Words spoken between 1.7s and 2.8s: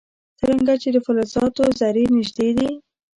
ذرې نژدې دي.